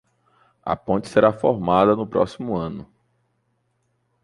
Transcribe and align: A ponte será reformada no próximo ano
A 0.63 0.75
ponte 0.75 1.07
será 1.07 1.29
reformada 1.29 1.95
no 1.95 2.07
próximo 2.07 2.57
ano 2.57 2.91